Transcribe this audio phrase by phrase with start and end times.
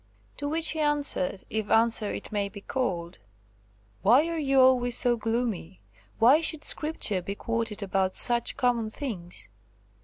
[0.37, 5.79] To which he answered, if answer it may be called,–"Why are you always so gloomy?
[6.17, 9.49] Why should Scripture be quoted about such common things?"